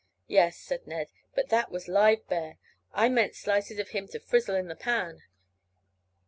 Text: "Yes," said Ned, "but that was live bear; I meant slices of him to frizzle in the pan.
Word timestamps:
"Yes," 0.25 0.57
said 0.57 0.87
Ned, 0.87 1.11
"but 1.35 1.49
that 1.49 1.69
was 1.69 1.87
live 1.87 2.27
bear; 2.27 2.57
I 2.91 3.07
meant 3.07 3.35
slices 3.35 3.77
of 3.77 3.89
him 3.89 4.07
to 4.07 4.19
frizzle 4.19 4.55
in 4.55 4.67
the 4.67 4.75
pan. 4.75 5.21